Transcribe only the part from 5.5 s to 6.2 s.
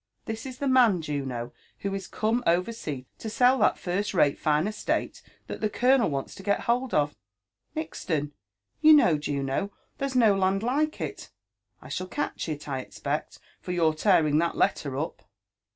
the colonel